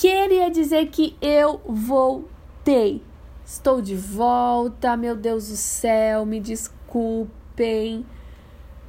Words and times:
Queria 0.00 0.50
dizer 0.50 0.86
que 0.86 1.14
eu 1.20 1.60
voltei. 1.62 3.02
Estou 3.44 3.82
de 3.82 3.94
volta, 3.94 4.96
meu 4.96 5.14
Deus 5.14 5.48
do 5.48 5.56
céu, 5.56 6.24
me 6.24 6.40
desculpem. 6.40 8.06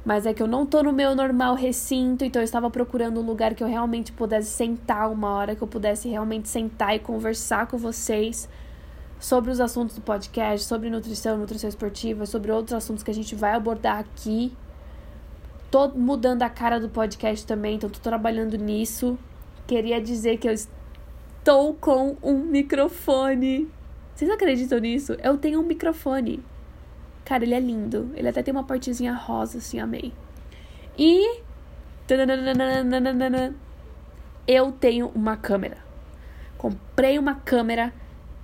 Mas 0.06 0.24
é 0.24 0.32
que 0.32 0.42
eu 0.42 0.46
não 0.46 0.64
tô 0.64 0.82
no 0.82 0.90
meu 0.90 1.14
normal 1.14 1.54
recinto, 1.54 2.24
então 2.24 2.40
eu 2.40 2.44
estava 2.44 2.70
procurando 2.70 3.20
um 3.20 3.26
lugar 3.26 3.54
que 3.54 3.62
eu 3.62 3.68
realmente 3.68 4.10
pudesse 4.10 4.52
sentar 4.52 5.12
uma 5.12 5.34
hora, 5.34 5.54
que 5.54 5.60
eu 5.60 5.68
pudesse 5.68 6.08
realmente 6.08 6.48
sentar 6.48 6.96
e 6.96 6.98
conversar 6.98 7.66
com 7.66 7.76
vocês 7.76 8.48
sobre 9.20 9.50
os 9.50 9.60
assuntos 9.60 9.96
do 9.96 10.00
podcast, 10.00 10.66
sobre 10.66 10.88
nutrição, 10.88 11.36
nutrição 11.36 11.68
esportiva, 11.68 12.24
sobre 12.24 12.50
outros 12.50 12.72
assuntos 12.72 13.02
que 13.02 13.10
a 13.10 13.14
gente 13.14 13.34
vai 13.34 13.52
abordar 13.52 13.98
aqui. 13.98 14.56
Tô 15.70 15.90
mudando 15.90 16.42
a 16.42 16.48
cara 16.48 16.80
do 16.80 16.88
podcast 16.88 17.46
também, 17.46 17.74
então 17.74 17.90
tô 17.90 18.00
trabalhando 18.00 18.56
nisso. 18.56 19.18
Queria 19.66 20.00
dizer 20.00 20.38
que 20.38 20.48
eu 20.48 20.54
estou 21.42 21.74
com 21.74 22.16
um 22.22 22.38
microfone. 22.38 23.68
Vocês 24.14 24.30
acreditam 24.30 24.78
nisso? 24.78 25.14
Eu 25.14 25.36
tenho 25.36 25.60
um 25.60 25.64
microfone. 25.64 26.40
Cara, 27.24 27.42
ele 27.42 27.52
é 27.54 27.58
lindo. 27.58 28.12
Ele 28.14 28.28
até 28.28 28.44
tem 28.44 28.52
uma 28.54 28.62
partezinha 28.62 29.12
rosa, 29.12 29.58
assim, 29.58 29.80
amei. 29.80 30.12
E. 30.96 31.40
Eu 34.46 34.70
tenho 34.70 35.08
uma 35.08 35.36
câmera. 35.36 35.78
Comprei 36.56 37.18
uma 37.18 37.34
câmera. 37.34 37.92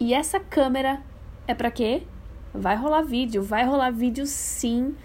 E 0.01 0.13
essa 0.13 0.41
câmera 0.41 1.01
é 1.47 1.55
para 1.55 1.71
quê? 1.71 2.03
Vai 2.53 2.75
rolar 2.75 3.03
vídeo. 3.03 3.45
Vai 3.45 3.65
rolar 3.65 3.91
vídeo 3.91 4.27
sim. 4.27 4.97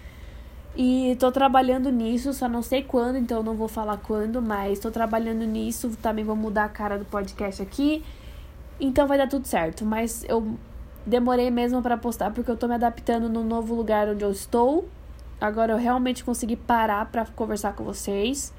E 0.76 1.16
tô 1.20 1.30
trabalhando 1.30 1.90
nisso, 1.90 2.32
só 2.32 2.48
não 2.48 2.62
sei 2.62 2.82
quando, 2.82 3.16
então 3.16 3.42
não 3.42 3.54
vou 3.54 3.68
falar 3.68 3.96
quando, 3.98 4.42
mas 4.42 4.78
tô 4.78 4.90
trabalhando 4.90 5.44
nisso. 5.44 5.90
Também 6.02 6.24
vou 6.24 6.34
mudar 6.34 6.64
a 6.64 6.68
cara 6.68 6.98
do 6.98 7.04
podcast 7.04 7.62
aqui. 7.62 8.04
Então 8.80 9.06
vai 9.06 9.16
dar 9.16 9.28
tudo 9.28 9.46
certo. 9.46 9.84
Mas 9.84 10.24
eu 10.28 10.56
Demorei 11.06 11.50
mesmo 11.50 11.82
para 11.82 11.98
postar 11.98 12.30
porque 12.30 12.50
eu 12.50 12.56
tô 12.56 12.66
me 12.66 12.74
adaptando 12.74 13.28
no 13.28 13.44
novo 13.44 13.74
lugar 13.74 14.08
onde 14.08 14.24
eu 14.24 14.30
estou. 14.30 14.88
Agora 15.38 15.72
eu 15.72 15.76
realmente 15.76 16.24
consegui 16.24 16.56
parar 16.56 17.04
para 17.06 17.26
conversar 17.26 17.74
com 17.74 17.84
vocês. 17.84 18.54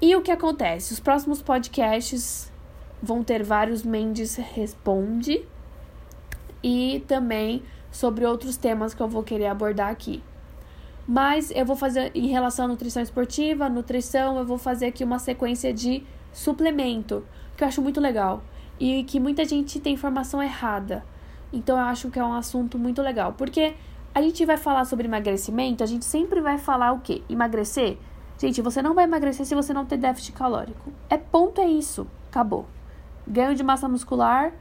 E 0.00 0.14
o 0.14 0.20
que 0.20 0.30
acontece? 0.30 0.92
Os 0.92 1.00
próximos 1.00 1.40
podcasts 1.40 2.52
vão 3.02 3.24
ter 3.24 3.42
vários 3.42 3.82
Mendes 3.82 4.36
Responde 4.36 5.42
e 6.62 7.02
também 7.08 7.62
sobre 7.90 8.26
outros 8.26 8.58
temas 8.58 8.92
que 8.92 9.00
eu 9.00 9.08
vou 9.08 9.22
querer 9.22 9.46
abordar 9.46 9.90
aqui. 9.90 10.22
Mas 11.06 11.50
eu 11.50 11.66
vou 11.66 11.76
fazer 11.76 12.12
em 12.14 12.28
relação 12.28 12.66
à 12.66 12.68
nutrição 12.68 13.02
esportiva, 13.02 13.68
nutrição, 13.68 14.38
eu 14.38 14.46
vou 14.46 14.58
fazer 14.58 14.86
aqui 14.86 15.02
uma 15.02 15.18
sequência 15.18 15.72
de 15.72 16.04
suplemento, 16.32 17.24
que 17.56 17.64
eu 17.64 17.68
acho 17.68 17.82
muito 17.82 18.00
legal 18.00 18.42
e 18.78 19.04
que 19.04 19.18
muita 19.18 19.44
gente 19.44 19.80
tem 19.80 19.94
informação 19.94 20.42
errada. 20.42 21.04
Então 21.52 21.76
eu 21.76 21.84
acho 21.84 22.10
que 22.10 22.18
é 22.18 22.24
um 22.24 22.32
assunto 22.32 22.78
muito 22.78 23.02
legal, 23.02 23.34
porque 23.34 23.74
a 24.14 24.22
gente 24.22 24.44
vai 24.46 24.56
falar 24.56 24.84
sobre 24.84 25.06
emagrecimento, 25.06 25.82
a 25.82 25.86
gente 25.86 26.04
sempre 26.04 26.40
vai 26.40 26.56
falar 26.56 26.92
o 26.92 27.00
quê? 27.00 27.22
Emagrecer? 27.28 27.98
Gente, 28.38 28.62
você 28.62 28.80
não 28.80 28.94
vai 28.94 29.04
emagrecer 29.04 29.44
se 29.44 29.54
você 29.54 29.72
não 29.72 29.84
ter 29.84 29.96
déficit 29.96 30.32
calórico. 30.32 30.92
É 31.10 31.16
ponto 31.16 31.60
é 31.60 31.66
isso, 31.66 32.06
acabou. 32.30 32.66
Ganho 33.26 33.54
de 33.54 33.62
massa 33.62 33.88
muscular, 33.88 34.52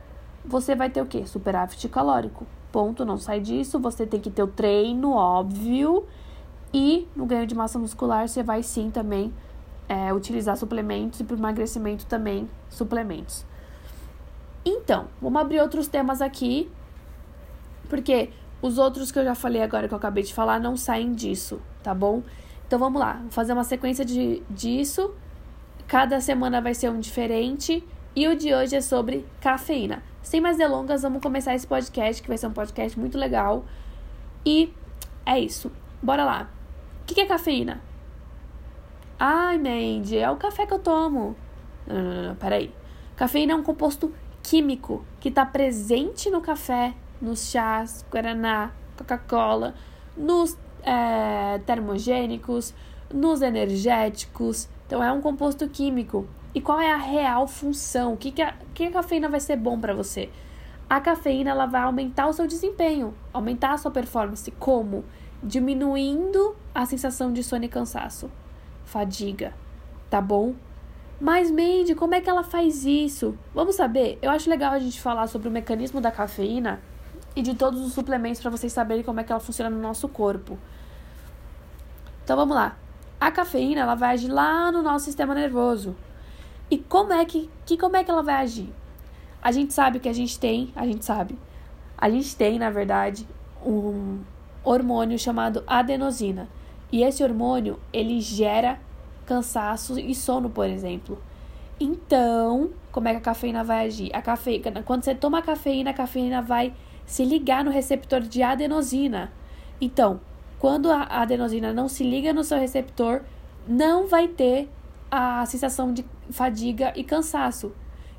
você 0.43 0.75
vai 0.75 0.89
ter 0.89 1.01
o 1.01 1.05
quê? 1.05 1.25
Superávit 1.25 1.87
calórico. 1.87 2.45
Ponto, 2.71 3.05
não 3.05 3.17
sai 3.17 3.39
disso. 3.39 3.79
Você 3.79 4.05
tem 4.05 4.19
que 4.19 4.29
ter 4.29 4.43
o 4.43 4.47
treino, 4.47 5.11
óbvio. 5.11 6.05
E 6.73 7.07
no 7.15 7.25
ganho 7.25 7.45
de 7.45 7.55
massa 7.55 7.77
muscular, 7.77 8.27
você 8.27 8.41
vai 8.41 8.63
sim 8.63 8.89
também 8.89 9.33
é, 9.89 10.13
utilizar 10.13 10.55
suplementos 10.55 11.19
e 11.19 11.23
para 11.23 11.35
emagrecimento 11.35 12.05
também 12.05 12.49
suplementos. 12.69 13.45
Então, 14.63 15.07
vamos 15.21 15.41
abrir 15.41 15.59
outros 15.59 15.87
temas 15.87 16.21
aqui 16.21 16.71
porque 17.91 18.29
os 18.61 18.77
outros 18.77 19.11
que 19.11 19.19
eu 19.19 19.25
já 19.25 19.35
falei 19.35 19.61
agora, 19.61 19.85
que 19.85 19.93
eu 19.93 19.97
acabei 19.97 20.23
de 20.23 20.33
falar, 20.33 20.61
não 20.61 20.77
saem 20.77 21.11
disso, 21.11 21.61
tá 21.83 21.93
bom? 21.93 22.23
Então 22.65 22.79
vamos 22.79 23.01
lá, 23.01 23.19
vou 23.23 23.31
fazer 23.31 23.51
uma 23.51 23.65
sequência 23.65 24.05
de, 24.05 24.41
disso. 24.49 25.13
Cada 25.89 26.21
semana 26.21 26.61
vai 26.61 26.73
ser 26.73 26.89
um 26.89 27.01
diferente. 27.01 27.83
E 28.15 28.29
o 28.29 28.35
de 28.35 28.53
hoje 28.53 28.77
é 28.77 28.81
sobre 28.81 29.25
cafeína. 29.41 30.01
Sem 30.21 30.39
mais 30.39 30.57
delongas, 30.57 31.01
vamos 31.01 31.21
começar 31.21 31.53
esse 31.53 31.67
podcast, 31.67 32.21
que 32.21 32.29
vai 32.29 32.37
ser 32.37 32.47
um 32.47 32.53
podcast 32.53 32.97
muito 32.97 33.17
legal. 33.17 33.65
E 34.45 34.73
é 35.25 35.37
isso. 35.37 35.69
Bora 36.01 36.23
lá. 36.23 36.60
O 37.11 37.13
que 37.13 37.19
é 37.19 37.25
cafeína? 37.25 37.81
Ai, 39.19 39.57
Mandy, 39.57 40.17
é 40.17 40.31
o 40.31 40.37
café 40.37 40.65
que 40.65 40.73
eu 40.73 40.79
tomo. 40.79 41.35
Não, 41.85 41.95
não, 41.97 42.03
não, 42.03 42.23
não, 42.29 42.35
peraí. 42.37 42.73
Cafeína 43.17 43.51
é 43.51 43.55
um 43.57 43.63
composto 43.63 44.13
químico 44.41 45.03
que 45.19 45.27
está 45.27 45.45
presente 45.45 46.29
no 46.29 46.39
café 46.39 46.93
nos 47.21 47.51
chás, 47.51 48.05
guaraná, 48.09 48.71
Coca-Cola, 48.97 49.75
nos 50.15 50.57
é, 50.83 51.59
termogênicos, 51.65 52.73
nos 53.13 53.41
energéticos. 53.41 54.69
Então 54.87 55.03
é 55.03 55.11
um 55.11 55.19
composto 55.19 55.67
químico. 55.67 56.25
E 56.55 56.61
qual 56.61 56.79
é 56.79 56.93
a 56.93 56.97
real 56.97 57.45
função? 57.45 58.13
O 58.13 58.17
que, 58.17 58.31
que, 58.31 58.41
a, 58.41 58.55
que 58.73 58.85
a 58.85 58.91
cafeína 58.91 59.27
vai 59.27 59.41
ser 59.41 59.57
bom 59.57 59.77
para 59.77 59.93
você? 59.93 60.29
A 60.91 60.99
cafeína 60.99 61.51
ela 61.51 61.67
vai 61.67 61.83
aumentar 61.83 62.27
o 62.27 62.33
seu 62.33 62.45
desempenho, 62.45 63.13
aumentar 63.31 63.71
a 63.71 63.77
sua 63.77 63.89
performance. 63.89 64.51
Como? 64.51 65.05
Diminuindo 65.41 66.53
a 66.75 66.85
sensação 66.85 67.31
de 67.31 67.41
sono 67.45 67.63
e 67.63 67.69
cansaço, 67.69 68.29
fadiga, 68.83 69.53
tá 70.09 70.19
bom? 70.19 70.53
Mas, 71.17 71.49
Mandy, 71.49 71.95
como 71.95 72.13
é 72.13 72.19
que 72.19 72.29
ela 72.29 72.43
faz 72.43 72.83
isso? 72.83 73.37
Vamos 73.55 73.75
saber? 73.75 74.19
Eu 74.21 74.29
acho 74.31 74.49
legal 74.49 74.73
a 74.73 74.79
gente 74.79 74.99
falar 74.99 75.27
sobre 75.27 75.47
o 75.47 75.51
mecanismo 75.51 76.01
da 76.01 76.11
cafeína 76.11 76.81
e 77.37 77.41
de 77.41 77.55
todos 77.55 77.79
os 77.79 77.93
suplementos 77.93 78.41
para 78.41 78.51
vocês 78.51 78.73
saberem 78.73 79.01
como 79.01 79.21
é 79.21 79.23
que 79.23 79.31
ela 79.31 79.39
funciona 79.39 79.69
no 79.69 79.81
nosso 79.81 80.09
corpo. 80.09 80.59
Então 82.21 82.35
vamos 82.35 82.53
lá. 82.53 82.75
A 83.17 83.31
cafeína 83.31 83.79
ela 83.79 83.95
vai 83.95 84.15
agir 84.15 84.27
lá 84.27 84.69
no 84.73 84.81
nosso 84.81 85.05
sistema 85.05 85.33
nervoso. 85.33 85.95
E 86.69 86.77
como 86.77 87.13
é 87.13 87.23
que, 87.23 87.49
que 87.65 87.77
como 87.77 87.95
é 87.95 88.03
que 88.03 88.11
ela 88.11 88.21
vai 88.21 88.35
agir? 88.35 88.80
A 89.41 89.51
gente 89.51 89.73
sabe 89.73 89.99
que 89.99 90.09
a 90.09 90.13
gente 90.13 90.39
tem, 90.39 90.71
a 90.75 90.85
gente 90.85 91.03
sabe. 91.03 91.37
A 91.97 92.09
gente 92.09 92.35
tem, 92.35 92.59
na 92.59 92.69
verdade, 92.69 93.27
um 93.65 94.19
hormônio 94.63 95.17
chamado 95.17 95.63
adenosina. 95.65 96.47
E 96.91 97.03
esse 97.03 97.23
hormônio, 97.23 97.79
ele 97.91 98.19
gera 98.19 98.79
cansaço 99.25 99.99
e 99.99 100.13
sono, 100.13 100.49
por 100.49 100.67
exemplo. 100.67 101.21
Então, 101.79 102.71
como 102.91 103.07
é 103.07 103.11
que 103.11 103.17
a 103.17 103.21
cafeína 103.21 103.63
vai 103.63 103.87
agir? 103.87 104.11
A 104.13 104.21
cafeína, 104.21 104.83
quando 104.83 105.03
você 105.03 105.15
toma 105.15 105.39
a 105.39 105.41
cafeína, 105.41 105.91
a 105.91 105.93
cafeína 105.93 106.41
vai 106.41 106.73
se 107.05 107.25
ligar 107.25 107.63
no 107.63 107.71
receptor 107.71 108.21
de 108.21 108.43
adenosina. 108.43 109.31
Então, 109.79 110.21
quando 110.59 110.91
a 110.91 111.03
adenosina 111.03 111.73
não 111.73 111.87
se 111.87 112.03
liga 112.03 112.31
no 112.33 112.43
seu 112.43 112.59
receptor, 112.59 113.21
não 113.67 114.07
vai 114.07 114.27
ter 114.27 114.69
a 115.09 115.45
sensação 115.45 115.91
de 115.91 116.05
fadiga 116.29 116.93
e 116.95 117.03
cansaço. 117.03 117.73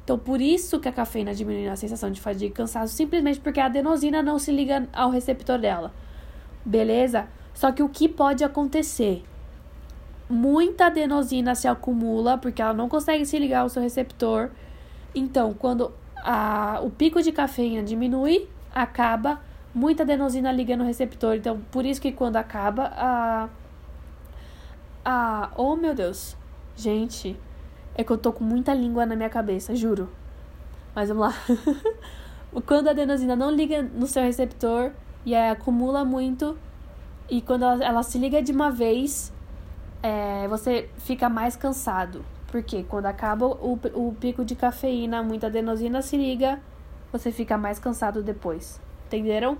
Então, 0.04 0.18
por 0.18 0.40
isso 0.40 0.80
que 0.80 0.88
a 0.88 0.92
cafeína 0.92 1.34
diminui 1.34 1.68
a 1.68 1.76
sensação 1.76 2.10
de 2.10 2.20
fadiga 2.20 2.46
e 2.46 2.50
cansaço, 2.50 2.94
simplesmente 2.94 3.38
porque 3.38 3.60
a 3.60 3.66
adenosina 3.66 4.22
não 4.22 4.38
se 4.38 4.50
liga 4.50 4.88
ao 4.92 5.10
receptor 5.10 5.58
dela. 5.58 5.92
Beleza? 6.64 7.28
Só 7.54 7.70
que 7.70 7.82
o 7.82 7.88
que 7.88 8.08
pode 8.08 8.42
acontecer? 8.42 9.22
Muita 10.28 10.86
adenosina 10.86 11.54
se 11.54 11.68
acumula 11.68 12.36
porque 12.36 12.60
ela 12.60 12.74
não 12.74 12.88
consegue 12.88 13.24
se 13.24 13.38
ligar 13.38 13.60
ao 13.60 13.68
seu 13.68 13.82
receptor. 13.82 14.50
Então, 15.14 15.54
quando 15.54 15.92
a, 16.16 16.80
o 16.82 16.90
pico 16.90 17.22
de 17.22 17.30
cafeína 17.30 17.82
diminui, 17.82 18.48
acaba, 18.74 19.40
muita 19.74 20.02
adenosina 20.02 20.50
liga 20.50 20.76
no 20.76 20.84
receptor. 20.84 21.36
Então, 21.36 21.60
por 21.70 21.84
isso 21.84 22.00
que 22.00 22.12
quando 22.12 22.36
acaba, 22.36 22.92
a. 22.96 23.48
A. 25.04 25.50
Oh, 25.56 25.76
meu 25.76 25.94
Deus. 25.94 26.36
Gente, 26.76 27.36
é 27.94 28.04
que 28.04 28.10
eu 28.10 28.18
tô 28.18 28.32
com 28.32 28.44
muita 28.44 28.72
língua 28.74 29.04
na 29.06 29.16
minha 29.16 29.30
cabeça, 29.30 29.74
juro. 29.74 30.08
Mas 30.94 31.08
vamos 31.08 31.28
lá. 31.28 31.34
quando 32.66 32.88
a 32.88 32.90
adenosina 32.90 33.34
não 33.34 33.50
liga 33.50 33.82
no 33.82 34.06
seu 34.06 34.22
receptor 34.22 34.92
e 35.24 35.34
acumula 35.34 36.04
muito, 36.04 36.56
e 37.28 37.40
quando 37.40 37.64
ela, 37.64 37.84
ela, 37.84 38.02
se 38.02 38.18
liga 38.18 38.42
de 38.42 38.52
uma 38.52 38.70
vez, 38.70 39.32
é, 40.02 40.46
você 40.48 40.88
fica 40.98 41.28
mais 41.28 41.56
cansado. 41.56 42.24
Porque 42.48 42.82
quando 42.82 43.06
acaba 43.06 43.46
o, 43.46 43.78
o 43.94 44.14
pico 44.20 44.44
de 44.44 44.54
cafeína, 44.54 45.22
muita 45.22 45.46
adenosina 45.46 46.02
se 46.02 46.16
liga 46.16 46.60
você 47.12 47.30
fica 47.30 47.58
mais 47.58 47.78
cansado 47.78 48.22
depois. 48.22 48.80
Entenderam? 49.06 49.58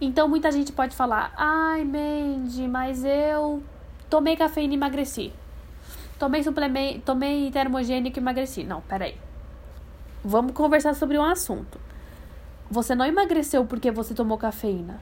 Então 0.00 0.28
muita 0.28 0.52
gente 0.52 0.70
pode 0.70 0.94
falar: 0.94 1.32
"Ai, 1.36 1.82
Mandy, 1.82 2.68
mas 2.68 3.02
eu 3.04 3.62
tomei 4.08 4.36
cafeína 4.36 4.74
e 4.74 4.76
emagreci. 4.76 5.32
Tomei 6.20 6.44
suplemento, 6.44 7.00
tomei 7.00 7.50
termogênico 7.50 8.18
e 8.18 8.20
emagreci". 8.20 8.62
Não, 8.62 8.82
peraí. 8.82 9.16
Vamos 10.22 10.52
conversar 10.52 10.94
sobre 10.94 11.18
um 11.18 11.24
assunto. 11.24 11.80
Você 12.70 12.94
não 12.94 13.06
emagreceu 13.06 13.64
porque 13.64 13.90
você 13.90 14.12
tomou 14.14 14.36
cafeína. 14.36 15.00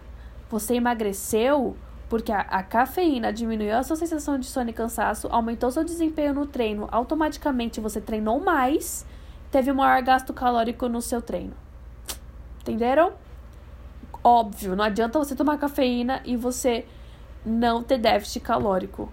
Você 0.48 0.74
emagreceu 0.76 1.76
Porque 2.08 2.32
a, 2.32 2.40
a, 2.40 2.62
cafeína 2.62 3.32
diminuiu 3.32 3.76
a 3.76 3.82
sua 3.82 3.96
sensação 3.96 4.38
de 4.38 4.46
sono 4.46 4.70
e 4.70 4.72
cansaço, 4.72 5.28
aumentou 5.30 5.70
seu 5.70 5.84
desempenho 5.84 6.32
no 6.32 6.46
treino, 6.46 6.88
automaticamente 6.90 7.80
você 7.80 8.00
treinou 8.00 8.40
mais, 8.40 9.04
teve 9.50 9.70
um 9.70 9.74
maior 9.74 10.00
gasto 10.02 10.32
calórico 10.32 10.88
no 10.88 11.02
seu 11.02 11.20
treino. 11.20 11.52
Entenderam? 12.62 13.12
Óbvio, 14.24 14.74
não 14.74 14.84
adianta 14.84 15.18
você 15.18 15.36
tomar 15.36 15.58
cafeína 15.58 16.22
e 16.24 16.34
você 16.34 16.86
não 17.44 17.82
ter 17.82 17.98
déficit 17.98 18.40
calórico. 18.40 19.12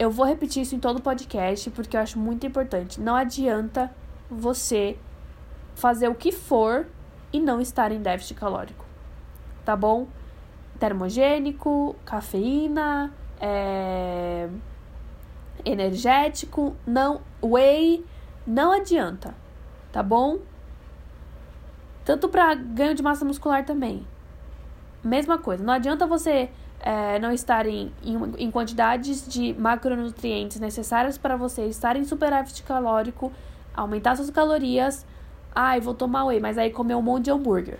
Eu 0.00 0.10
vou 0.10 0.26
repetir 0.26 0.62
isso 0.62 0.74
em 0.74 0.80
todo 0.80 0.96
o 0.96 1.02
podcast 1.02 1.70
porque 1.70 1.96
eu 1.96 2.00
acho 2.00 2.18
muito 2.18 2.46
importante. 2.46 3.00
Não 3.00 3.14
adianta 3.14 3.94
você 4.30 4.96
fazer 5.74 6.08
o 6.08 6.14
que 6.14 6.32
for 6.32 6.86
e 7.32 7.38
não 7.38 7.60
estar 7.60 7.92
em 7.92 8.00
déficit 8.00 8.34
calórico. 8.34 8.84
Tá 9.64 9.76
bom? 9.76 10.08
termogênico, 10.80 11.94
cafeína, 12.06 13.12
é, 13.38 14.48
energético, 15.62 16.74
não 16.86 17.20
whey, 17.42 18.04
não 18.46 18.72
adianta, 18.72 19.34
tá 19.92 20.02
bom? 20.02 20.38
Tanto 22.02 22.30
para 22.30 22.54
ganho 22.54 22.94
de 22.94 23.02
massa 23.02 23.26
muscular 23.26 23.64
também. 23.64 24.06
Mesma 25.04 25.36
coisa, 25.36 25.62
não 25.62 25.74
adianta 25.74 26.06
você 26.06 26.50
é, 26.80 27.18
não 27.18 27.30
estar 27.32 27.66
em, 27.66 27.92
em, 28.38 28.50
quantidades 28.50 29.26
de 29.28 29.52
macronutrientes 29.54 30.58
necessárias 30.58 31.18
para 31.18 31.36
você 31.36 31.66
estar 31.66 31.94
em 31.96 32.04
superávit 32.04 32.62
calórico, 32.62 33.30
aumentar 33.74 34.16
suas 34.16 34.30
calorias. 34.30 35.06
Ai, 35.54 35.80
vou 35.80 35.94
tomar 35.94 36.24
whey, 36.24 36.40
mas 36.40 36.56
aí 36.56 36.70
comer 36.70 36.94
um 36.94 37.02
monte 37.02 37.24
de 37.24 37.30
hambúrguer. 37.30 37.78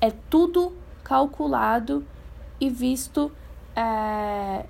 É 0.00 0.10
tudo 0.28 0.72
calculado 1.04 2.04
e 2.60 2.68
visto 2.68 3.30
é, 3.76 4.66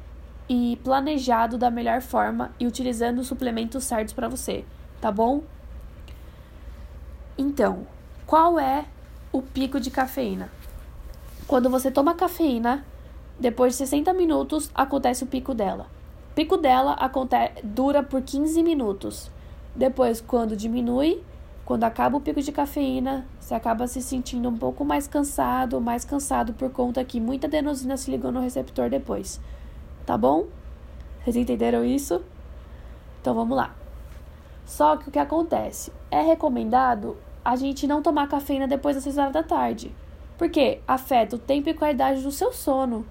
e 0.48 0.78
planejado 0.82 1.56
da 1.56 1.70
melhor 1.70 2.02
forma 2.02 2.52
e 2.58 2.66
utilizando 2.66 3.20
os 3.20 3.26
suplementos 3.26 3.84
certos 3.84 4.12
para 4.12 4.28
você, 4.28 4.64
tá 5.00 5.10
bom? 5.10 5.42
Então, 7.38 7.86
qual 8.26 8.58
é 8.58 8.84
o 9.32 9.40
pico 9.40 9.80
de 9.80 9.90
cafeína? 9.90 10.50
Quando 11.46 11.70
você 11.70 11.90
toma 11.90 12.14
cafeína, 12.14 12.84
depois 13.40 13.72
de 13.72 13.78
60 13.78 14.12
minutos 14.12 14.70
acontece 14.74 15.24
o 15.24 15.26
pico 15.26 15.54
dela. 15.54 15.86
O 16.30 16.34
pico 16.34 16.58
dela 16.58 16.94
dura 17.64 18.02
por 18.02 18.20
15 18.20 18.62
minutos. 18.62 19.30
Depois, 19.74 20.20
quando 20.20 20.54
diminui, 20.54 21.24
quando 21.64 21.84
acaba 21.84 22.18
o 22.18 22.20
pico 22.20 22.42
de 22.42 22.52
cafeína, 22.52 23.26
você 23.38 23.54
acaba 23.54 23.86
se 23.86 24.02
sentindo 24.02 24.46
um 24.46 24.58
pouco 24.58 24.84
mais 24.84 25.08
cansado, 25.08 25.80
mais 25.80 26.04
cansado 26.04 26.52
por 26.52 26.70
conta 26.70 27.02
que 27.02 27.18
muita 27.18 27.46
adenosina 27.46 27.96
se 27.96 28.10
ligou 28.10 28.30
no 28.30 28.40
receptor 28.40 28.90
depois. 28.90 29.40
Tá 30.04 30.18
bom? 30.18 30.46
Vocês 31.24 31.36
entenderam 31.36 31.82
isso? 31.82 32.22
Então 33.22 33.34
vamos 33.34 33.56
lá. 33.56 33.74
Só 34.66 34.98
que 34.98 35.08
o 35.08 35.10
que 35.10 35.18
acontece? 35.18 35.90
É 36.10 36.20
recomendado 36.20 37.16
a 37.42 37.56
gente 37.56 37.86
não 37.86 38.02
tomar 38.02 38.28
cafeína 38.28 38.68
depois 38.68 38.96
das 38.96 39.04
6 39.04 39.16
horas 39.16 39.32
da 39.32 39.42
tarde. 39.42 39.94
Porque 40.36 40.80
afeta 40.86 41.36
o 41.36 41.38
tempo 41.38 41.70
e 41.70 41.74
qualidade 41.74 42.22
do 42.22 42.30
seu 42.30 42.52
sono. 42.52 43.06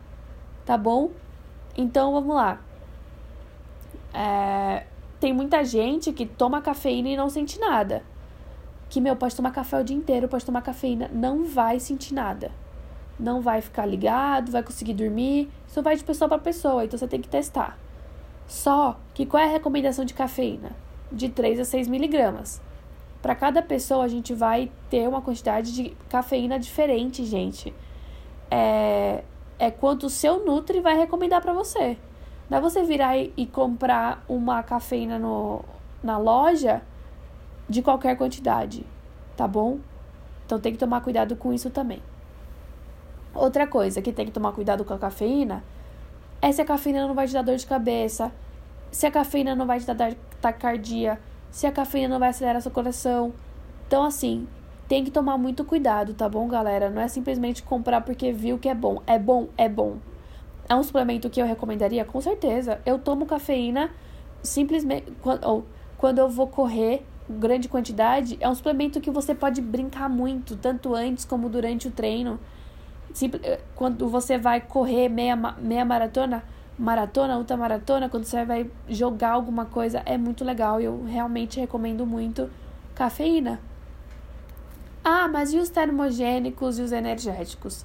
Tá 0.69 0.77
bom? 0.77 1.09
Então 1.75 2.13
vamos 2.13 2.35
lá. 2.35 2.61
É, 4.13 4.85
tem 5.19 5.33
muita 5.33 5.63
gente 5.65 6.13
que 6.13 6.27
toma 6.27 6.61
cafeína 6.61 7.09
e 7.09 7.17
não 7.17 7.27
sente 7.27 7.59
nada 7.59 8.03
que, 8.87 9.01
meu, 9.01 9.15
pode 9.15 9.35
tomar 9.35 9.49
café 9.49 9.79
o 9.79 9.83
dia 9.83 9.97
inteiro, 9.97 10.27
pode 10.27 10.45
tomar 10.45 10.61
cafeína, 10.61 11.09
não 11.11 11.43
vai 11.43 11.79
sentir 11.79 12.13
nada. 12.13 12.51
Não 13.19 13.41
vai 13.41 13.61
ficar 13.61 13.87
ligado, 13.87 14.51
vai 14.51 14.61
conseguir 14.61 14.93
dormir. 14.93 15.49
Isso 15.67 15.81
vai 15.81 15.95
de 15.95 16.03
pessoa 16.03 16.29
para 16.29 16.37
pessoa, 16.37 16.85
então 16.85 16.99
você 16.99 17.07
tem 17.07 17.19
que 17.19 17.27
testar. 17.27 17.75
Só 18.45 18.95
que 19.15 19.25
qual 19.25 19.41
é 19.41 19.47
a 19.47 19.51
recomendação 19.51 20.05
de 20.05 20.13
cafeína? 20.13 20.69
De 21.11 21.29
3 21.29 21.61
a 21.61 21.65
6 21.65 21.87
miligramas. 21.87 22.61
Para 23.23 23.33
cada 23.33 23.63
pessoa, 23.63 24.05
a 24.05 24.07
gente 24.07 24.35
vai 24.35 24.71
ter 24.87 25.09
uma 25.09 25.19
quantidade 25.19 25.73
de 25.73 25.97
cafeína 26.09 26.59
diferente, 26.59 27.25
gente. 27.25 27.73
É, 28.51 29.23
é 29.59 29.69
quanto 29.69 30.05
o 30.05 30.09
seu 30.09 30.45
Nutri 30.45 30.79
vai 30.79 30.97
recomendar 30.97 31.41
para 31.41 31.53
você. 31.53 31.97
Não 32.49 32.57
é 32.57 32.61
você 32.61 32.81
virar 32.81 33.17
e, 33.17 33.45
comprar 33.45 34.23
uma 34.27 34.63
cafeína 34.63 35.19
no, 35.19 35.63
na 36.01 36.17
loja 36.17 36.81
de 37.67 37.81
qualquer 37.83 38.17
quantidade, 38.17 38.83
tá 39.37 39.47
bom? 39.47 39.77
Então 40.45 40.59
tem 40.59 40.71
que 40.71 40.79
tomar 40.79 41.01
cuidado 41.01 41.35
com 41.35 41.53
isso 41.53 41.69
também. 41.69 42.01
Outra 43.35 43.67
coisa 43.67 44.01
que 44.01 44.11
tem 44.11 44.25
que 44.25 44.31
tomar 44.31 44.53
cuidado 44.53 44.83
com 44.83 44.93
a 44.93 44.97
cafeína 44.97 45.63
é 46.41 46.51
se 46.51 46.61
a 46.61 46.65
cafeína 46.65 47.05
não 47.05 47.13
vai 47.13 47.27
te 47.27 47.33
dar 47.33 47.43
dor 47.43 47.57
de 47.57 47.67
cabeça, 47.67 48.31
se 48.89 49.05
a 49.05 49.11
cafeína 49.11 49.55
não 49.55 49.67
vai 49.67 49.79
te 49.79 49.85
dar 49.85 50.15
taquicardia, 50.41 51.19
se 51.51 51.67
a 51.67 51.71
cafeína 51.71 52.09
não 52.09 52.19
vai 52.19 52.29
acelerar 52.29 52.61
seu 52.61 52.71
coração. 52.71 53.33
Então, 53.85 54.03
assim, 54.03 54.47
tem 54.89 55.03
que 55.05 55.11
tomar 55.11 55.37
muito 55.37 55.63
cuidado, 55.63 56.15
tá 56.15 56.27
bom, 56.27 56.47
galera? 56.47 56.89
Não 56.89 56.99
é 56.99 57.07
simplesmente 57.07 57.61
comprar 57.61 58.01
porque 58.01 58.33
viu 58.33 58.57
que 58.57 58.67
é 58.67 58.73
bom. 58.73 59.03
É 59.05 59.19
bom, 59.19 59.47
é 59.55 59.69
bom. 59.69 59.97
É 60.67 60.73
um 60.73 60.81
suplemento 60.81 61.29
que 61.29 61.39
eu 61.39 61.45
recomendaria? 61.45 62.03
Com 62.03 62.19
certeza. 62.19 62.81
Eu 62.83 62.97
tomo 62.97 63.27
cafeína 63.27 63.91
simplesmente. 64.41 65.05
Ou 65.43 65.63
quando 65.95 66.17
eu 66.17 66.27
vou 66.27 66.47
correr 66.47 67.05
grande 67.29 67.69
quantidade, 67.69 68.35
é 68.41 68.49
um 68.49 68.55
suplemento 68.55 68.99
que 68.99 69.11
você 69.11 69.35
pode 69.35 69.61
brincar 69.61 70.09
muito, 70.09 70.55
tanto 70.57 70.95
antes 70.95 71.23
como 71.23 71.49
durante 71.49 71.87
o 71.87 71.91
treino. 71.91 72.39
Eh, 73.43 73.59
quando 73.75 74.09
você 74.09 74.39
vai 74.39 74.59
correr 74.59 75.07
meia, 75.07 75.35
meia 75.35 75.85
maratona, 75.85 76.43
maratona, 76.79 77.37
ultramaratona, 77.37 78.09
quando 78.09 78.23
você 78.23 78.43
vai 78.43 78.67
jogar 78.87 79.33
alguma 79.33 79.65
coisa, 79.65 80.01
é 80.03 80.17
muito 80.17 80.43
legal. 80.43 80.81
Eu 80.81 81.03
realmente 81.05 81.59
recomendo 81.59 82.07
muito 82.07 82.49
cafeína. 82.95 83.68
Ah, 85.11 85.27
mas 85.27 85.51
e 85.53 85.57
os 85.57 85.69
termogênicos 85.69 86.77
e 86.77 86.83
os 86.83 86.91
energéticos? 86.91 87.83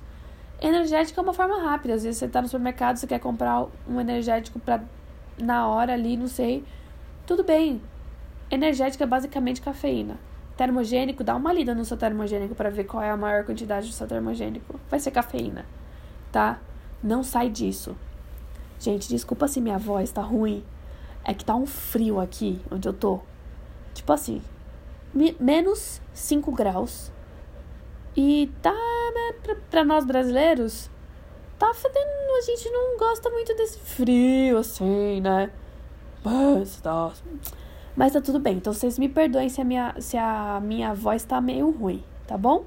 Energético 0.60 1.18
é 1.18 1.22
uma 1.22 1.32
forma 1.32 1.58
rápida. 1.58 1.94
Às 1.94 2.02
vezes 2.02 2.18
você 2.18 2.26
está 2.26 2.42
no 2.42 2.48
supermercado, 2.48 2.98
você 2.98 3.06
quer 3.06 3.18
comprar 3.18 3.66
um 3.88 3.98
energético 3.98 4.60
para 4.60 4.82
na 5.38 5.66
hora 5.66 5.94
ali, 5.94 6.18
não 6.18 6.28
sei. 6.28 6.62
Tudo 7.26 7.42
bem, 7.42 7.80
Energética 8.50 9.04
é 9.04 9.06
basicamente 9.06 9.62
cafeína. 9.62 10.18
Termogênico, 10.54 11.24
dá 11.24 11.34
uma 11.34 11.50
lida 11.50 11.74
no 11.74 11.82
seu 11.82 11.96
termogênico 11.96 12.54
para 12.54 12.68
ver 12.68 12.84
qual 12.84 13.02
é 13.02 13.10
a 13.10 13.16
maior 13.16 13.42
quantidade 13.42 13.86
do 13.88 13.94
seu 13.94 14.06
termogênico. 14.06 14.78
Vai 14.90 15.00
ser 15.00 15.10
cafeína, 15.10 15.64
tá? 16.30 16.60
Não 17.02 17.22
sai 17.22 17.48
disso. 17.48 17.96
Gente, 18.78 19.08
desculpa 19.08 19.48
se 19.48 19.62
minha 19.62 19.78
voz 19.78 20.12
tá 20.12 20.20
ruim. 20.20 20.62
É 21.24 21.32
que 21.32 21.42
tá 21.42 21.54
um 21.54 21.64
frio 21.64 22.20
aqui 22.20 22.60
onde 22.70 22.86
eu 22.86 22.92
tô. 22.92 23.20
Tipo 23.94 24.12
assim, 24.12 24.42
menos 25.40 26.02
5 26.12 26.52
graus. 26.52 27.13
E 28.16 28.50
tá, 28.62 28.72
né, 28.72 29.34
pra, 29.42 29.56
pra 29.70 29.84
nós 29.84 30.04
brasileiros, 30.04 30.90
tá 31.58 31.72
fedendo. 31.74 32.14
A 32.38 32.40
gente 32.42 32.68
não 32.70 32.98
gosta 32.98 33.30
muito 33.30 33.54
desse 33.54 33.78
frio, 33.78 34.58
assim, 34.58 35.20
né? 35.20 35.50
Mas, 36.24 36.80
tá. 36.80 37.12
Mas 37.96 38.12
tá 38.12 38.20
tudo 38.20 38.38
bem. 38.38 38.56
Então 38.56 38.72
vocês 38.72 38.98
me 38.98 39.08
perdoem 39.08 39.48
se 39.48 39.60
a 39.60 39.64
minha, 39.64 39.94
se 40.00 40.16
a 40.16 40.60
minha 40.62 40.94
voz 40.94 41.24
tá 41.24 41.40
meio 41.40 41.70
ruim, 41.70 42.02
tá 42.26 42.36
bom? 42.36 42.64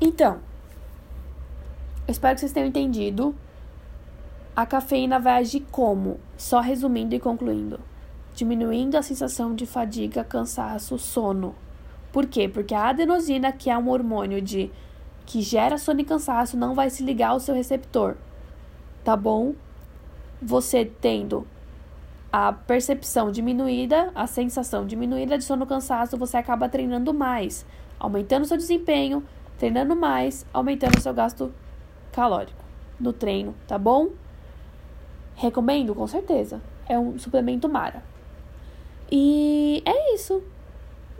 Então, 0.00 0.40
eu 2.06 2.12
espero 2.12 2.34
que 2.34 2.40
vocês 2.40 2.52
tenham 2.52 2.68
entendido. 2.68 3.34
A 4.54 4.66
cafeína 4.66 5.18
vai 5.18 5.38
agir 5.38 5.60
como? 5.70 6.18
Só 6.36 6.60
resumindo 6.60 7.14
e 7.14 7.20
concluindo. 7.20 7.78
Diminuindo 8.34 8.96
a 8.96 9.02
sensação 9.02 9.54
de 9.54 9.64
fadiga, 9.66 10.24
cansaço, 10.24 10.98
sono. 10.98 11.54
Por 12.12 12.26
quê? 12.26 12.48
Porque 12.48 12.74
a 12.74 12.88
adenosina, 12.88 13.52
que 13.52 13.70
é 13.70 13.78
um 13.78 13.88
hormônio 13.88 14.40
de 14.40 14.70
que 15.26 15.40
gera 15.42 15.78
sono 15.78 16.00
e 16.00 16.04
cansaço, 16.04 16.56
não 16.56 16.74
vai 16.74 16.90
se 16.90 17.04
ligar 17.04 17.30
ao 17.30 17.40
seu 17.40 17.54
receptor. 17.54 18.16
Tá 19.04 19.16
bom? 19.16 19.54
Você 20.42 20.84
tendo 20.84 21.46
a 22.32 22.52
percepção 22.52 23.30
diminuída, 23.30 24.10
a 24.14 24.26
sensação 24.26 24.86
diminuída 24.86 25.36
de 25.38 25.44
sono 25.44 25.66
cansaço, 25.66 26.16
você 26.16 26.36
acaba 26.36 26.68
treinando 26.68 27.12
mais, 27.12 27.66
aumentando 27.98 28.44
seu 28.44 28.56
desempenho, 28.56 29.22
treinando 29.58 29.94
mais, 29.94 30.46
aumentando 30.52 31.00
seu 31.00 31.12
gasto 31.12 31.52
calórico 32.12 32.64
no 32.98 33.12
treino, 33.12 33.54
tá 33.66 33.78
bom? 33.78 34.08
Recomendo, 35.34 35.94
com 35.94 36.06
certeza. 36.06 36.60
É 36.88 36.98
um 36.98 37.18
suplemento 37.18 37.68
Mara. 37.68 38.02
E 39.10 39.82
é 39.84 40.14
isso. 40.14 40.42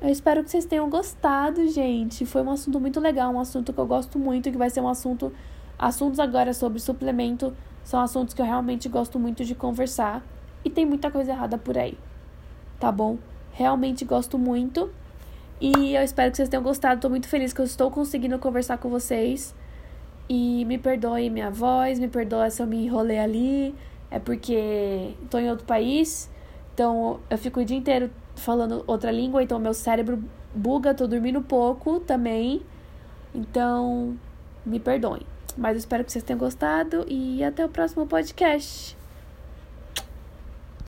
Eu 0.00 0.08
espero 0.08 0.42
que 0.42 0.50
vocês 0.50 0.64
tenham 0.64 0.88
gostado, 0.88 1.68
gente. 1.68 2.24
Foi 2.24 2.40
um 2.42 2.50
assunto 2.50 2.80
muito 2.80 2.98
legal, 2.98 3.30
um 3.34 3.38
assunto 3.38 3.70
que 3.70 3.78
eu 3.78 3.86
gosto 3.86 4.18
muito, 4.18 4.50
que 4.50 4.56
vai 4.56 4.70
ser 4.70 4.80
um 4.80 4.88
assunto. 4.88 5.30
Assuntos 5.78 6.18
agora 6.18 6.54
sobre 6.54 6.80
suplemento 6.80 7.54
são 7.84 8.00
assuntos 8.00 8.32
que 8.32 8.40
eu 8.40 8.46
realmente 8.46 8.88
gosto 8.88 9.18
muito 9.18 9.44
de 9.44 9.54
conversar. 9.54 10.24
E 10.64 10.70
tem 10.70 10.86
muita 10.86 11.10
coisa 11.10 11.32
errada 11.32 11.58
por 11.58 11.76
aí. 11.76 11.98
Tá 12.78 12.90
bom? 12.90 13.18
Realmente 13.52 14.06
gosto 14.06 14.38
muito. 14.38 14.90
E 15.60 15.94
eu 15.94 16.02
espero 16.02 16.30
que 16.30 16.38
vocês 16.38 16.48
tenham 16.48 16.62
gostado. 16.62 16.98
Tô 16.98 17.10
muito 17.10 17.28
feliz 17.28 17.52
que 17.52 17.60
eu 17.60 17.66
estou 17.66 17.90
conseguindo 17.90 18.38
conversar 18.38 18.78
com 18.78 18.88
vocês. 18.88 19.54
E 20.30 20.64
me 20.64 20.78
perdoe 20.78 21.28
minha 21.28 21.50
voz, 21.50 21.98
me 21.98 22.08
perdoe 22.08 22.50
se 22.50 22.62
eu 22.62 22.66
me 22.66 22.86
enrolei 22.86 23.18
ali. 23.18 23.74
É 24.10 24.18
porque 24.18 25.14
tô 25.28 25.36
em 25.38 25.50
outro 25.50 25.66
país, 25.66 26.28
então 26.74 27.20
eu 27.28 27.38
fico 27.38 27.60
o 27.60 27.64
dia 27.64 27.76
inteiro 27.76 28.10
falando 28.40 28.84
outra 28.86 29.10
língua, 29.10 29.42
então 29.42 29.58
meu 29.58 29.74
cérebro 29.74 30.22
buga, 30.54 30.94
tô 30.94 31.06
dormindo 31.06 31.40
pouco 31.40 32.00
também. 32.00 32.62
Então, 33.34 34.16
me 34.64 34.80
perdoem. 34.80 35.22
Mas 35.56 35.72
eu 35.72 35.78
espero 35.78 36.04
que 36.04 36.12
vocês 36.12 36.24
tenham 36.24 36.38
gostado 36.38 37.04
e 37.08 37.42
até 37.44 37.64
o 37.64 37.68
próximo 37.68 38.06
podcast. 38.06 38.99